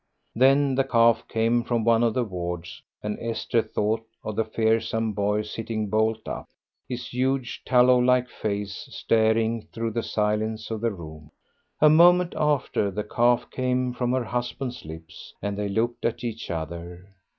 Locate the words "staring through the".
8.91-10.01